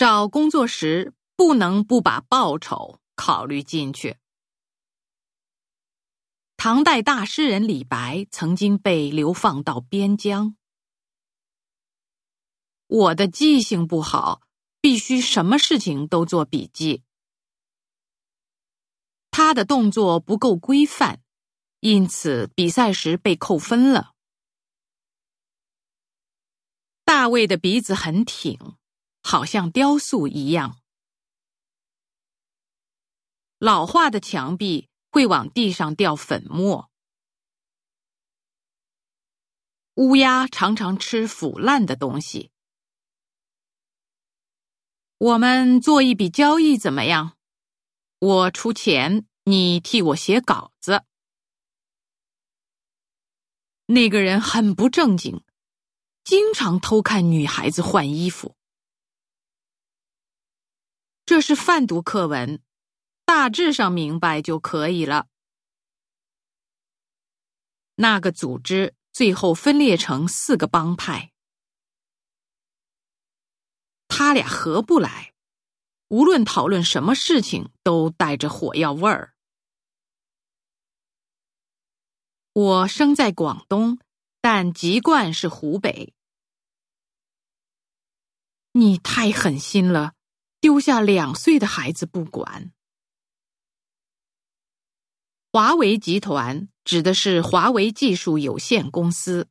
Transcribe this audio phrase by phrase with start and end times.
[0.00, 4.16] 找工作时不能不把报酬考虑进去。
[6.56, 10.56] 唐代大诗人李白曾经被流放到边疆。
[12.86, 14.40] 我的记性不好，
[14.80, 17.02] 必须什么事情都做笔记。
[19.30, 21.20] 他的动作不够规范，
[21.80, 24.14] 因此比赛时被扣分了。
[27.04, 28.58] 大卫的鼻子很挺，
[29.30, 30.80] 好像雕塑一样。
[33.58, 36.90] 老化的墙壁会往地上掉粉末。
[39.94, 42.50] 乌鸦常常吃腐烂的东西。
[45.18, 47.36] 我们做一笔交易怎么样？
[48.18, 51.04] 我出钱，你替我写稿子。
[53.86, 55.44] 那个人很不正经，
[56.24, 58.56] 经常偷看女孩子换衣服。
[61.30, 62.60] 这是泛读课文，
[63.24, 65.28] 大致上明白就可以了。
[67.94, 71.30] 那个组织最后分裂成四个帮派。
[74.08, 75.32] 他俩合不来，
[76.08, 79.36] 无论讨论什么事情都带着火药味儿。
[82.54, 84.00] 我生在广东，
[84.40, 86.12] 但籍贯是湖北。
[88.72, 90.14] 你太狠心了，
[90.60, 92.72] 丢下两岁的孩子不管。
[95.52, 99.48] 华为集团指的是华为技术有限公司。